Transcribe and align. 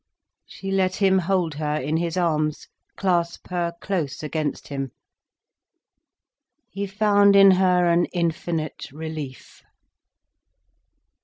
She 0.47 0.71
let 0.71 0.95
him 0.95 1.19
hold 1.19 1.53
her 1.53 1.75
in 1.75 1.97
his 1.97 2.17
arms, 2.17 2.67
clasp 2.97 3.49
her 3.49 3.73
close 3.81 4.23
against 4.23 4.69
him. 4.69 4.89
He 6.71 6.87
found 6.87 7.35
in 7.35 7.51
her 7.51 7.85
an 7.85 8.05
infinite 8.05 8.87
relief. 8.91 9.61